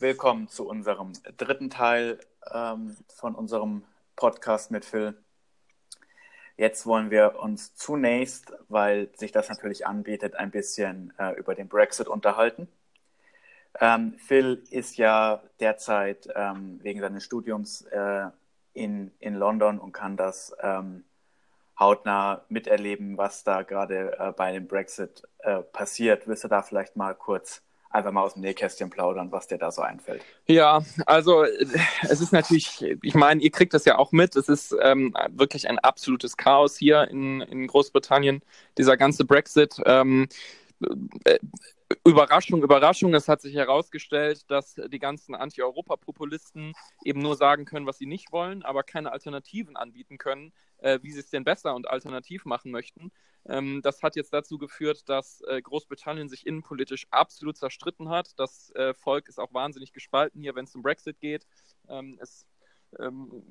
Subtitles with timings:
[0.00, 2.20] willkommen zu unserem dritten Teil
[2.52, 3.82] ähm, von unserem
[4.14, 5.16] Podcast mit Phil.
[6.58, 11.68] Jetzt wollen wir uns zunächst, weil sich das natürlich anbietet, ein bisschen äh, über den
[11.68, 12.68] Brexit unterhalten.
[13.80, 18.26] Ähm, Phil ist ja derzeit ähm, wegen seines Studiums äh,
[18.74, 21.04] in, in London und kann das ähm,
[21.78, 26.26] hautnah miterleben, was da gerade äh, bei dem Brexit äh, passiert.
[26.26, 27.62] Willst du da vielleicht mal kurz
[27.96, 30.22] einfach mal aus dem Nähkästchen plaudern, was dir da so einfällt?
[30.46, 31.66] Ja, also äh,
[32.02, 35.68] es ist natürlich, ich meine, ihr kriegt das ja auch mit, es ist ähm, wirklich
[35.68, 38.42] ein absolutes Chaos hier in, in Großbritannien,
[38.78, 39.76] dieser ganze Brexit.
[39.84, 40.65] Ähm, äh,
[42.04, 46.72] Überraschung, Überraschung, es hat sich herausgestellt, dass die ganzen Anti-Europa-Populisten
[47.04, 51.12] eben nur sagen können, was sie nicht wollen, aber keine Alternativen anbieten können, äh, wie
[51.12, 53.12] sie es denn besser und alternativ machen möchten.
[53.48, 58.38] Ähm, das hat jetzt dazu geführt, dass äh, Großbritannien sich innenpolitisch absolut zerstritten hat.
[58.38, 61.46] Das äh, Volk ist auch wahnsinnig gespalten hier, wenn es um Brexit geht.
[61.88, 62.46] Ähm, es,
[62.98, 63.44] ähm,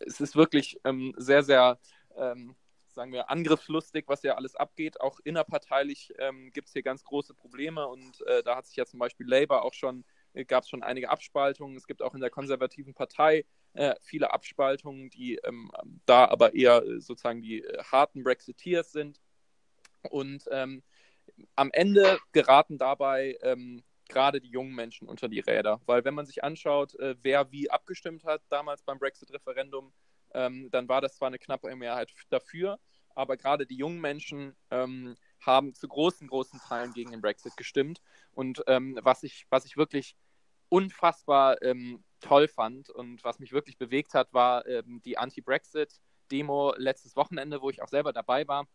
[0.00, 1.78] es, ist wirklich ähm, sehr, sehr
[2.16, 2.54] ähm,
[2.98, 5.00] sagen wir, angriffslustig, was ja alles abgeht.
[5.00, 8.86] Auch innerparteilich ähm, gibt es hier ganz große Probleme und äh, da hat sich ja
[8.86, 11.76] zum Beispiel Labour auch schon, äh, gab es schon einige Abspaltungen.
[11.76, 15.70] Es gibt auch in der konservativen Partei äh, viele Abspaltungen, die ähm,
[16.06, 19.20] da aber eher äh, sozusagen die äh, harten Brexiteers sind.
[20.10, 20.82] Und ähm,
[21.54, 25.80] am Ende geraten dabei ähm, gerade die jungen Menschen unter die Räder.
[25.86, 29.92] Weil wenn man sich anschaut, äh, wer wie abgestimmt hat damals beim Brexit-Referendum,
[30.34, 32.78] ähm, dann war das zwar eine knappe Mehrheit dafür,
[33.14, 38.00] aber gerade die jungen Menschen ähm, haben zu großen, großen Teilen gegen den Brexit gestimmt.
[38.32, 40.16] Und ähm, was, ich, was ich wirklich
[40.68, 47.16] unfassbar ähm, toll fand und was mich wirklich bewegt hat, war ähm, die Anti-Brexit-Demo letztes
[47.16, 48.68] Wochenende, wo ich auch selber dabei war,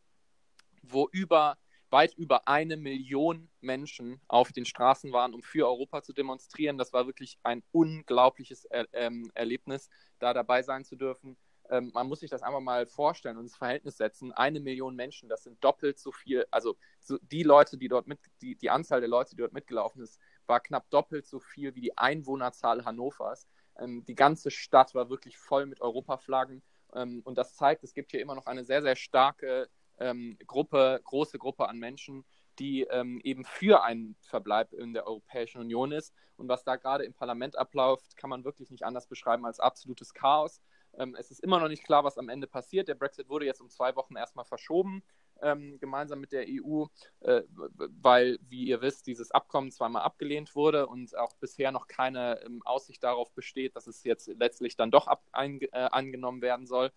[0.82, 1.58] wo über
[1.94, 6.80] weit über eine Million Menschen auf den Straßen waren, um für Europa zu demonstrieren.
[6.80, 11.38] Das war wirklich ein unglaubliches er ähm, Erlebnis, da dabei sein zu dürfen.
[11.70, 14.32] Ähm, man muss sich das einfach mal vorstellen und ins Verhältnis setzen.
[14.32, 18.20] Eine Million Menschen, das sind doppelt so viel, also so die Leute, die dort mit,
[18.42, 21.82] die, die Anzahl der Leute, die dort mitgelaufen ist, war knapp doppelt so viel wie
[21.82, 23.48] die Einwohnerzahl Hannovers.
[23.80, 26.62] Ähm, die ganze Stadt war wirklich voll mit Europaflaggen.
[26.94, 29.70] Ähm, und das zeigt, es gibt hier immer noch eine sehr, sehr starke
[30.00, 32.26] ähm, Gruppe, große Gruppe an Menschen,
[32.60, 36.14] die ähm, eben für einen Verbleib in der Europäischen Union ist.
[36.36, 40.14] Und was da gerade im Parlament abläuft, kann man wirklich nicht anders beschreiben als absolutes
[40.14, 40.62] Chaos.
[40.98, 42.88] Ähm, es ist immer noch nicht klar, was am Ende passiert.
[42.88, 45.04] Der Brexit wurde jetzt um zwei Wochen erstmal verschoben,
[45.42, 46.86] ähm, gemeinsam mit der EU,
[47.22, 52.42] äh, weil, wie ihr wisst, dieses Abkommen zweimal abgelehnt wurde und auch bisher noch keine
[52.46, 56.68] ähm, Aussicht darauf besteht, dass es jetzt letztlich dann doch ab, ein, äh, angenommen werden
[56.68, 56.92] soll.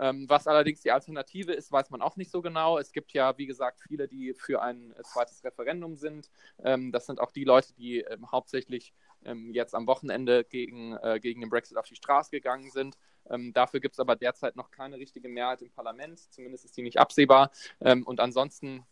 [0.00, 2.78] Ähm, was allerdings die Alternative ist, weiß man auch nicht so genau.
[2.78, 6.30] Es gibt ja, wie gesagt, viele, die für ein zweites Referendum sind.
[6.62, 8.92] Ähm, das sind auch die Leute, die ähm, hauptsächlich
[9.28, 12.96] ähm, jetzt am Wochenende gegen, äh, gegen den Brexit auf die Straße gegangen sind.
[13.30, 16.18] Ähm, dafür gibt es aber derzeit noch keine richtige Mehrheit im Parlament.
[16.32, 17.50] Zumindest ist die nicht absehbar.
[17.80, 18.84] Ähm, und ansonsten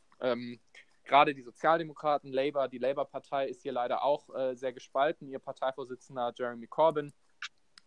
[1.07, 5.29] gerade die Sozialdemokraten, Labour, die Labour-Partei ist hier leider auch äh, sehr gespalten.
[5.29, 7.13] Ihr Parteivorsitzender Jeremy Corbyn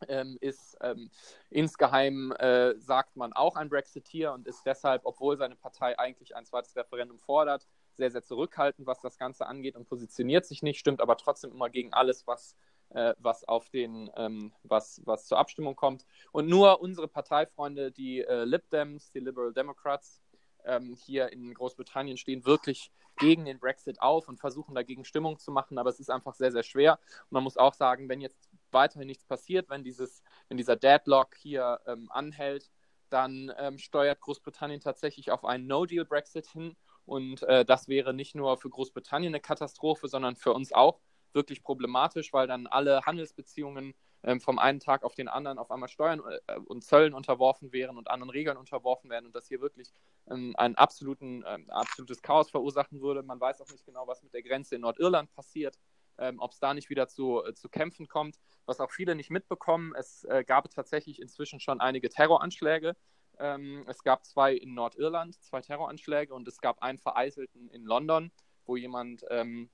[0.07, 1.09] ähm, ist ähm,
[1.49, 6.45] insgeheim, äh, sagt man, auch ein Brexiteer und ist deshalb, obwohl seine Partei eigentlich ein
[6.45, 7.67] zweites Referendum fordert,
[7.99, 11.69] sehr, sehr zurückhaltend, was das Ganze angeht und positioniert sich nicht, stimmt aber trotzdem immer
[11.69, 12.55] gegen alles, was,
[12.89, 16.05] äh, was auf den, ähm, was, was zur Abstimmung kommt.
[16.31, 20.21] Und nur unsere Parteifreunde, die äh, Lib Dems, die Liberal Democrats,
[20.65, 25.51] ähm, hier in Großbritannien stehen wirklich gegen den Brexit auf und versuchen dagegen Stimmung zu
[25.51, 26.99] machen, aber es ist einfach sehr, sehr schwer.
[27.23, 31.35] Und man muss auch sagen, wenn jetzt weiterhin nichts passiert, wenn, dieses, wenn dieser Deadlock
[31.35, 32.69] hier ähm, anhält,
[33.09, 36.75] dann ähm, steuert Großbritannien tatsächlich auf einen No-Deal-Brexit hin.
[37.09, 40.99] Und äh, das wäre nicht nur für Großbritannien eine Katastrophe, sondern für uns auch
[41.33, 43.93] wirklich problematisch, weil dann alle Handelsbeziehungen
[44.23, 47.97] ähm, vom einen Tag auf den anderen auf einmal Steuern äh, und Zöllen unterworfen wären
[47.97, 49.91] und anderen Regeln unterworfen werden und das hier wirklich
[50.29, 53.23] ähm, ein absoluten, äh, absolutes Chaos verursachen würde.
[53.23, 55.79] Man weiß auch nicht genau, was mit der Grenze in Nordirland passiert
[56.19, 58.39] ähm, ob es da nicht wieder zu, äh, zu Kämpfen kommt.
[58.65, 62.95] Was auch viele nicht mitbekommen, es äh, gab tatsächlich inzwischen schon einige Terroranschläge.
[63.39, 68.31] Ähm, es gab zwei in Nordirland, zwei Terroranschläge und es gab einen Vereiselten in London,
[68.65, 69.69] wo jemand ähm,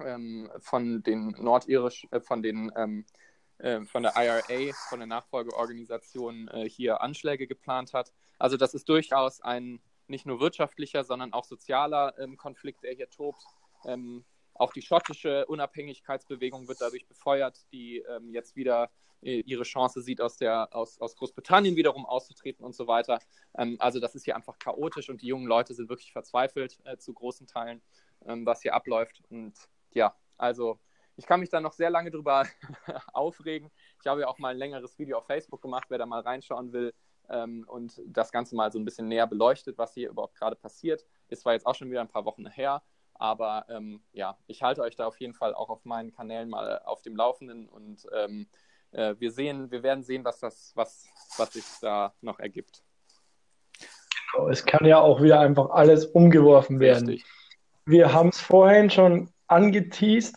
[0.00, 3.06] ähm von den nordirisch, äh, von den ähm,
[3.58, 8.12] äh, von der IRA, von der Nachfolgeorganisation äh, hier Anschläge geplant hat.
[8.38, 13.08] Also das ist durchaus ein nicht nur wirtschaftlicher, sondern auch sozialer ähm, Konflikt, der hier
[13.08, 13.42] tobt.
[13.84, 14.24] Ähm,
[14.60, 18.90] auch die schottische Unabhängigkeitsbewegung wird dadurch befeuert, die ähm, jetzt wieder
[19.22, 23.18] äh, ihre Chance sieht, aus, der, aus, aus Großbritannien wiederum auszutreten und so weiter.
[23.56, 26.96] Ähm, also das ist hier einfach chaotisch und die jungen Leute sind wirklich verzweifelt äh,
[26.98, 27.82] zu großen Teilen,
[28.26, 29.22] ähm, was hier abläuft.
[29.30, 29.54] Und
[29.92, 30.78] ja, also
[31.16, 32.46] ich kann mich da noch sehr lange drüber
[33.12, 33.70] aufregen.
[34.00, 36.72] Ich habe ja auch mal ein längeres Video auf Facebook gemacht, wer da mal reinschauen
[36.72, 36.94] will
[37.30, 41.04] ähm, und das Ganze mal so ein bisschen näher beleuchtet, was hier überhaupt gerade passiert.
[41.28, 42.82] Ist zwar jetzt auch schon wieder ein paar Wochen her,
[43.20, 46.80] aber ähm, ja, ich halte euch da auf jeden Fall auch auf meinen Kanälen mal
[46.84, 48.48] auf dem Laufenden und ähm,
[48.92, 51.06] äh, wir sehen, wir werden sehen, was das, was,
[51.36, 52.82] was sich da noch ergibt.
[54.32, 57.08] Genau, es kann ja auch wieder einfach alles umgeworfen werden.
[57.08, 57.30] Richtig.
[57.84, 60.36] Wir haben es vorhin schon angeteased.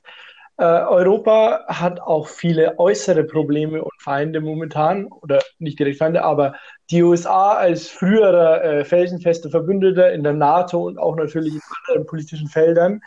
[0.58, 6.56] Äh, Europa hat auch viele äußere Probleme und Feinde momentan, oder nicht direkt Feinde, aber
[6.92, 12.06] die USA als früherer äh, felsenfester Verbündeter in der NATO und auch natürlich in anderen
[12.06, 13.02] politischen Feldern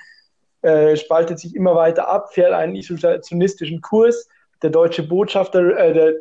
[0.63, 4.29] äh, spaltet sich immer weiter ab, fährt einen isolationistischen Kurs.
[4.63, 6.15] Der deutsche Botschafter, äh, der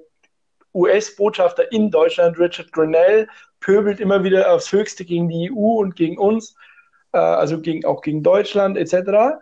[0.75, 3.27] US-Botschafter in Deutschland, Richard Grenell,
[3.61, 6.55] pöbelt immer wieder aufs Höchste gegen die EU und gegen uns,
[7.13, 9.39] äh, also gegen, auch gegen Deutschland etc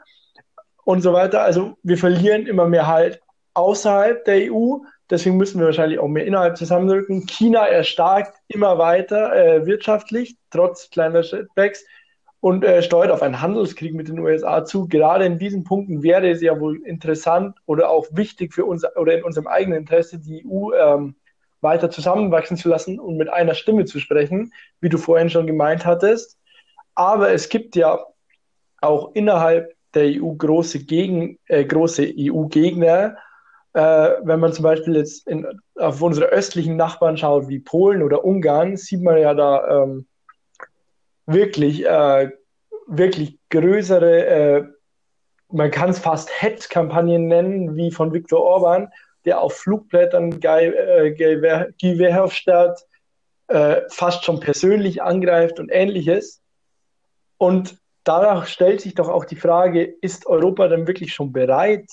[0.86, 1.42] und so weiter.
[1.42, 3.22] Also wir verlieren immer mehr halt
[3.54, 4.78] außerhalb der EU.
[5.10, 7.26] Deswegen müssen wir wahrscheinlich auch mehr innerhalb zusammenrücken.
[7.28, 11.86] China erstarkt immer weiter äh, wirtschaftlich, trotz kleiner Setbacks
[12.40, 14.88] und äh, steuert auf einen Handelskrieg mit den USA zu.
[14.88, 19.18] Gerade in diesen Punkten wäre es ja wohl interessant oder auch wichtig für uns oder
[19.18, 21.16] in unserem eigenen Interesse, die EU ähm,
[21.62, 24.52] weiter zusammenwachsen zu lassen und mit einer Stimme zu sprechen,
[24.82, 26.38] wie du vorhin schon gemeint hattest.
[26.96, 28.06] Aber es gibt ja
[28.82, 33.18] auch innerhalb der EU große, Gegen, äh, große EU-Gegner.
[33.74, 38.24] Äh, wenn man zum Beispiel jetzt in, auf unsere östlichen Nachbarn schaut, wie Polen oder
[38.24, 40.06] Ungarn, sieht man ja da ähm,
[41.26, 42.30] wirklich, äh,
[42.88, 44.64] wirklich größere, äh,
[45.50, 48.90] man kann es fast Hetzkampagnen nennen, wie von Viktor Orban,
[49.26, 52.04] der auf Flugblättern Guy, äh, Guy
[53.48, 56.42] äh, fast schon persönlich angreift und ähnliches.
[57.38, 61.90] Und danach stellt sich doch auch die Frage, ist Europa denn wirklich schon bereit,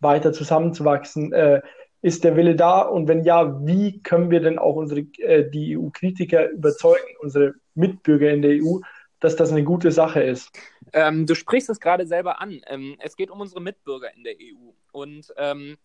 [0.00, 1.32] weiter zusammenzuwachsen?
[1.32, 1.62] Äh,
[2.02, 2.82] ist der Wille da?
[2.82, 8.30] Und wenn ja, wie können wir denn auch unsere, äh, die EU-Kritiker überzeugen, unsere Mitbürger
[8.30, 8.80] in der EU,
[9.20, 10.50] dass das eine gute Sache ist?
[10.92, 12.60] Ähm, du sprichst es gerade selber an.
[12.66, 14.72] Ähm, es geht um unsere Mitbürger in der EU.
[14.92, 15.78] Und ähm,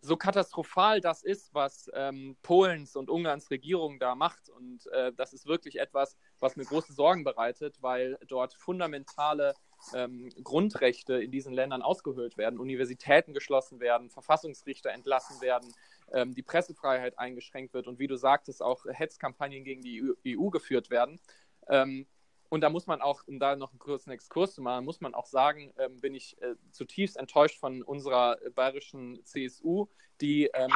[0.00, 4.48] so katastrophal das ist, was ähm, Polens und Ungarns Regierung da macht.
[4.48, 9.54] Und äh, das ist wirklich etwas, was mir große Sorgen bereitet, weil dort fundamentale
[9.94, 15.72] ähm, Grundrechte in diesen Ländern ausgehöhlt werden, Universitäten geschlossen werden, Verfassungsrichter entlassen werden,
[16.12, 20.50] ähm, die Pressefreiheit eingeschränkt wird und wie du sagtest, auch Hetzkampagnen gegen die EU, EU
[20.50, 21.20] geführt werden.
[21.68, 22.06] Ähm,
[22.48, 25.14] und da muss man auch, um da noch einen kurzen Exkurs zu machen, muss man
[25.14, 29.86] auch sagen, ähm, bin ich äh, zutiefst enttäuscht von unserer bayerischen CSU,
[30.20, 30.70] die, ähm,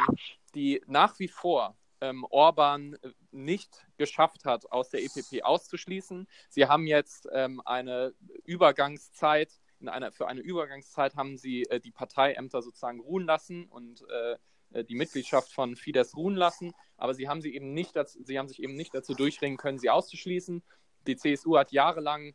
[0.55, 6.27] die nach wie vor ähm, Orban äh, nicht geschafft hat, aus der EPP auszuschließen.
[6.49, 8.13] Sie haben jetzt ähm, eine
[8.43, 14.03] Übergangszeit, in einer, für eine Übergangszeit haben sie äh, die Parteiämter sozusagen ruhen lassen und
[14.09, 14.37] äh,
[14.79, 18.37] äh die Mitgliedschaft von Fidesz ruhen lassen, aber sie haben sie eben nicht dazu, sie
[18.37, 20.63] haben sich eben nicht dazu durchringen können, sie auszuschließen
[21.07, 22.33] die CSU hat jahrelang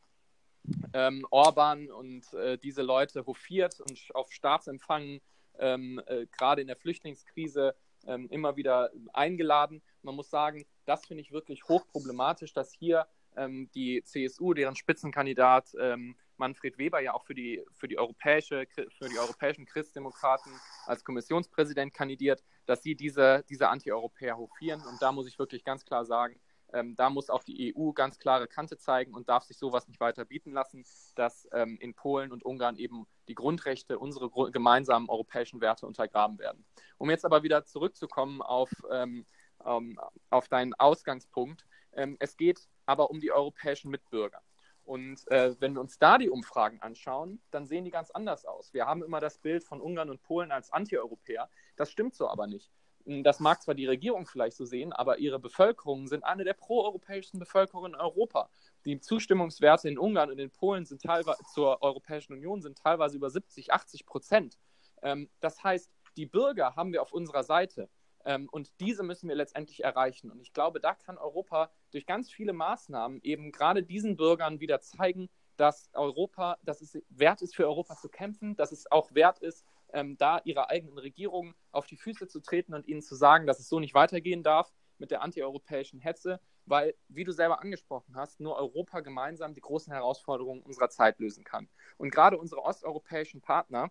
[0.93, 5.21] ähm, Orban und äh, diese Leute hofiert und auf Staatsempfang
[5.59, 7.75] ähm, äh, gerade in der Flüchtlingskrise
[8.07, 9.83] ähm, immer wieder eingeladen.
[10.03, 15.75] Man muss sagen, das finde ich wirklich hochproblematisch, dass hier ähm, die CSU, deren Spitzenkandidat
[15.79, 20.53] ähm, Manfred Weber ja auch für die, für die, europäische, für die europäischen Christdemokraten
[20.85, 24.83] als Kommissionspräsident kandidiert, dass sie diese, diese Anti-Europäer hofieren.
[24.83, 26.39] Und da muss ich wirklich ganz klar sagen,
[26.77, 29.99] ähm, da muss auch die EU ganz klare Kante zeigen und darf sich sowas nicht
[29.99, 35.09] weiter bieten lassen, dass ähm, in Polen und Ungarn eben die Grundrechte, unsere gr gemeinsamen
[35.09, 36.67] europäischen Werte untergraben werden.
[36.99, 39.25] Um jetzt aber wieder zurückzukommen auf, ähm,
[39.65, 41.67] ähm auf deinen Ausgangspunkt.
[41.93, 44.43] Ähm, es geht aber um die europäischen Mitbürger.
[44.85, 48.75] Und äh, wenn wir uns da die Umfragen anschauen, dann sehen die ganz anders aus.
[48.75, 51.49] Wir haben immer das Bild von Ungarn und Polen als Anti-Europäer.
[51.75, 52.71] Das stimmt so aber nicht.
[53.07, 57.39] Das mag zwar die Regierung vielleicht so sehen, aber ihre Bevölkerungen sind eine der proeuropäischsten
[57.39, 58.51] Bevölkerungen in Europa.
[58.85, 63.31] Die Zustimmungswerte in Ungarn und in Polen sind teilweise zur Europäischen Union sind teilweise über
[63.31, 64.59] 70, 80 Prozent.
[65.03, 67.89] Ähm, das heißt, die Bürger haben wir auf unserer Seite.
[68.25, 70.33] Ähm, und diese müssen wir letztendlich erreichen.
[70.33, 74.81] Und ich glaube, da kann Europa durch ganz viele Maßnahmen eben gerade diesen Bürgern wieder
[74.81, 79.39] zeigen, dass Europa, dass es wert ist, für Europa zu kämpfen, dass es auch wert
[79.39, 83.47] ist, ähm, da ihrer eigenen Regierung auf die Füße zu treten und ihnen zu sagen,
[83.47, 88.17] dass es so nicht weitergehen darf mit der antieuropäischen Hetze, weil, wie du selber angesprochen
[88.17, 91.69] hast, nur Europa gemeinsam die großen Herausforderungen unserer Zeit lösen kann.
[91.97, 93.91] Und gerade unsere osteuropäischen Partner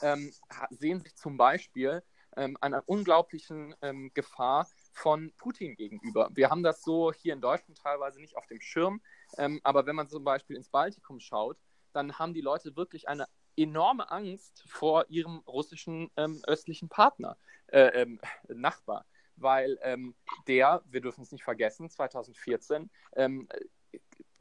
[0.00, 0.32] ähm,
[0.70, 2.02] sehen sich zum Beispiel
[2.36, 6.30] ähm, einer unglaublichen ähm, Gefahr von Putin gegenüber.
[6.32, 9.02] Wir haben das so hier in Deutschland teilweise nicht auf dem Schirm,
[9.36, 11.58] ähm, aber wenn man zum Beispiel ins Baltikum schaut,
[11.92, 17.36] dann haben die Leute wirklich eine enorme Angst vor ihrem russischen ähm, östlichen Partner,
[17.68, 19.04] äh, ähm, Nachbar,
[19.36, 20.14] weil ähm,
[20.46, 23.48] der, wir dürfen es nicht vergessen, 2014 ähm,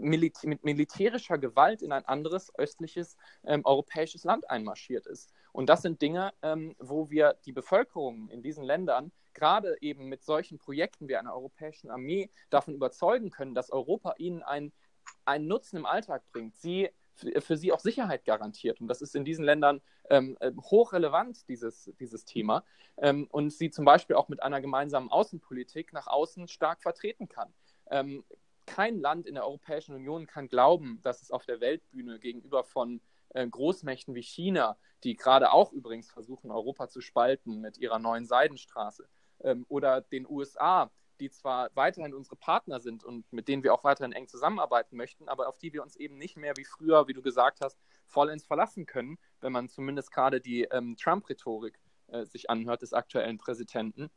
[0.02, 5.32] Militä mit militärischer Gewalt in ein anderes östliches ähm, europäisches Land einmarschiert ist.
[5.52, 10.24] Und das sind Dinge, ähm, wo wir die Bevölkerung in diesen Ländern gerade eben mit
[10.24, 14.74] solchen Projekten wie einer europäischen Armee davon überzeugen können, dass Europa ihnen einen,
[15.26, 16.90] einen Nutzen im Alltag bringt, sie
[17.40, 18.82] für sie auch Sicherheit garantiert.
[18.82, 22.64] Und das ist in diesen Ländern ähm, ähm, hochrelevant, dieses, dieses Thema.
[22.98, 27.54] Ähm, und sie zum Beispiel auch mit einer gemeinsamen Außenpolitik nach außen stark vertreten kann.
[27.90, 28.24] Ähm,
[28.66, 33.02] kein Land in der Europäischen Union kann glauben, dass es auf der Weltbühne gegenüber von
[33.30, 38.26] äh, Großmächten wie China, die gerade auch übrigens versuchen, Europa zu spalten mit ihrer neuen
[38.26, 39.08] Seidenstraße,
[39.44, 43.84] ähm, oder den USA, die zwar weiterhin unsere Partner sind und mit denen wir auch
[43.84, 47.14] weiterhin eng zusammenarbeiten möchten, aber auf die wir uns eben nicht mehr wie früher, wie
[47.14, 52.50] du gesagt hast, vollends verlassen können, wenn man zumindest gerade die ähm, Trump-Rhetorik äh, sich
[52.50, 54.10] anhört des aktuellen Präsidenten.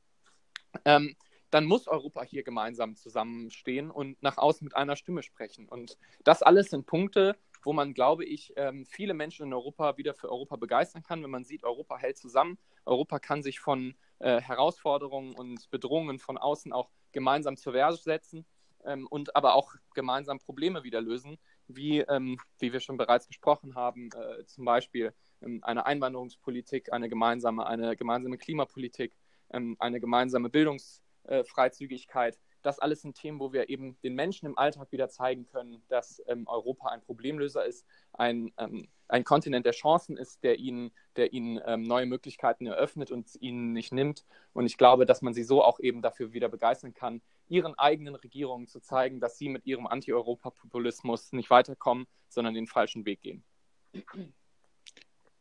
[0.85, 1.15] Ähm,
[1.51, 5.69] dann muss Europa hier gemeinsam zusammenstehen und nach außen mit einer Stimme sprechen.
[5.69, 10.15] Und das alles sind Punkte, wo man, glaube ich, ähm, viele Menschen in Europa wieder
[10.15, 12.59] für Europa begeistern kann, wenn man sieht, Europa hält zusammen.
[12.85, 18.47] Europa kann sich von äh, Herausforderungen und Bedrohungen von außen auch gemeinsam zur Wehr setzen
[18.87, 21.37] ähm, und aber auch gemeinsam Probleme wieder lösen,
[21.69, 25.13] wie, ähm, wie wir schon bereits gesprochen haben, äh, zum Beispiel
[25.61, 29.15] eine Einwanderungspolitik, eine gemeinsame, eine gemeinsame Klimapolitik,
[29.51, 32.09] eine gemeinsame Bildungspolitik.
[32.15, 32.33] Äh.
[32.63, 36.23] Das alles sind Themen, wo wir eben den Menschen im Alltag wieder zeigen können, dass
[36.29, 41.33] ähm, Europa ein Problemlöser ist, ein, ähm, ein Kontinent der Chancen ist, der ihnen, der
[41.33, 44.25] ihnen ähm, neue Möglichkeiten eröffnet und ihnen nicht nimmt.
[44.53, 48.17] Und ich glaube, dass man sie so auch eben dafür wieder begeistern kann, ihren eigenen
[48.17, 53.45] Regierungen zu zeigen, dass sie mit ihrem Anti-Europa-Populismus nicht weiterkommen, sondern den falschen Weg gehen.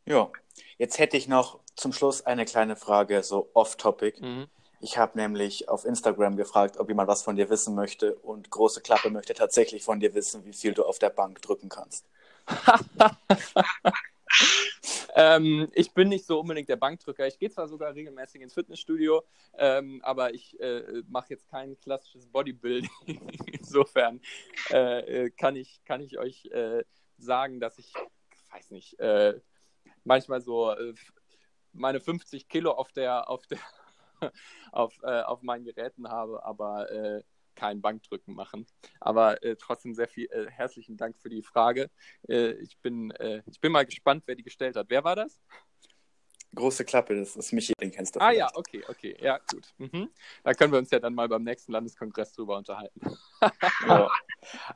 [0.06, 0.30] Ja,
[0.78, 4.20] jetzt hätte ich noch zum Schluss eine kleine Frage, so off-topic.
[4.20, 4.46] Mhm.
[4.80, 8.82] Ich habe nämlich auf Instagram gefragt, ob jemand was von dir wissen möchte und große
[8.82, 12.06] Klappe möchte tatsächlich von dir wissen, wie viel du auf der Bank drücken kannst.
[15.14, 17.26] ähm, ich bin nicht so unbedingt der Bankdrücker.
[17.26, 19.22] Ich gehe zwar sogar regelmäßig ins Fitnessstudio,
[19.58, 22.90] ähm, aber ich äh, mache jetzt kein klassisches Bodybuilding.
[23.52, 24.20] Insofern
[24.70, 26.84] äh, kann, ich, kann ich euch äh,
[27.18, 27.92] sagen, dass ich,
[28.50, 29.40] weiß nicht, äh,
[30.04, 30.94] manchmal so äh,
[31.72, 33.58] meine 50 Kilo auf der, auf der
[34.72, 37.22] auf, äh, auf meinen Geräten habe, aber äh,
[37.54, 38.66] kein Bankdrücken machen.
[39.00, 41.90] Aber äh, trotzdem sehr viel äh, herzlichen Dank für die Frage.
[42.28, 44.86] Äh, ich, bin, äh, ich bin mal gespannt, wer die gestellt hat.
[44.88, 45.40] Wer war das?
[46.54, 48.20] Große Klappe, das ist Michi, den kennst du.
[48.20, 48.38] Ah vielleicht.
[48.38, 49.74] ja, okay, okay, ja, gut.
[49.78, 50.10] Mhm.
[50.44, 53.00] Da können wir uns ja dann mal beim nächsten Landeskongress drüber unterhalten.
[53.88, 54.08] ja.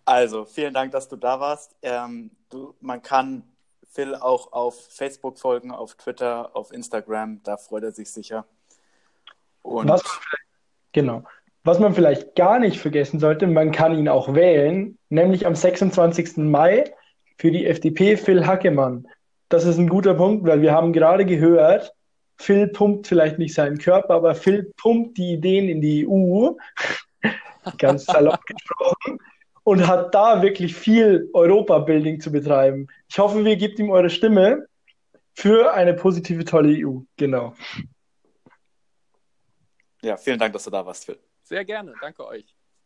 [0.04, 1.76] Also, vielen Dank, dass du da warst.
[1.82, 3.44] Ähm, du, man kann
[3.90, 8.46] Phil auch auf Facebook folgen, auf Twitter, auf Instagram, da freut er sich sicher.
[9.62, 10.02] Und was
[10.92, 11.24] genau.
[11.64, 16.38] Was man vielleicht gar nicht vergessen sollte, man kann ihn auch wählen, nämlich am 26.
[16.38, 16.84] Mai
[17.36, 19.06] für die FDP Phil Hackemann.
[19.48, 21.92] Das ist ein guter Punkt, weil wir haben gerade gehört,
[22.36, 26.52] Phil pumpt vielleicht nicht seinen Körper, aber Phil pumpt die Ideen in die EU,
[27.78, 29.18] ganz salopp gesprochen,
[29.64, 32.86] und hat da wirklich viel Europa-Building zu betreiben.
[33.08, 34.66] Ich hoffe, wir gebt ihm eure Stimme
[35.34, 37.00] für eine positive, tolle EU.
[37.16, 37.54] Genau.
[40.02, 41.18] Ja, vielen Dank, dass du da warst, Phil.
[41.48, 41.94] Sehr gerne.
[42.02, 42.57] Danke euch.